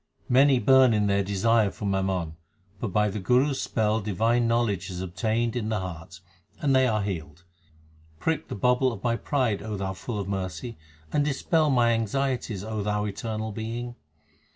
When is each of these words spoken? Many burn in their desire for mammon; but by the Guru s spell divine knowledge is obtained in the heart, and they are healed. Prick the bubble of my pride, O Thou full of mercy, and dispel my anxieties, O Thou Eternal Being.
Many 0.27 0.57
burn 0.57 0.95
in 0.95 1.05
their 1.05 1.21
desire 1.23 1.69
for 1.69 1.85
mammon; 1.85 2.35
but 2.79 2.87
by 2.87 3.09
the 3.09 3.19
Guru 3.19 3.51
s 3.51 3.59
spell 3.59 3.99
divine 4.01 4.47
knowledge 4.47 4.89
is 4.89 4.99
obtained 4.99 5.55
in 5.55 5.69
the 5.69 5.79
heart, 5.79 6.21
and 6.59 6.75
they 6.75 6.87
are 6.87 7.03
healed. 7.03 7.43
Prick 8.17 8.47
the 8.47 8.55
bubble 8.55 8.91
of 8.91 9.03
my 9.03 9.15
pride, 9.15 9.61
O 9.61 9.75
Thou 9.77 9.93
full 9.93 10.17
of 10.19 10.27
mercy, 10.27 10.75
and 11.13 11.23
dispel 11.23 11.69
my 11.69 11.91
anxieties, 11.91 12.63
O 12.63 12.81
Thou 12.81 13.05
Eternal 13.05 13.51
Being. 13.51 13.93